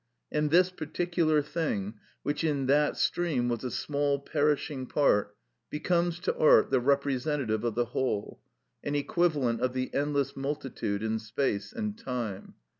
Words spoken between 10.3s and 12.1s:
multitude in space and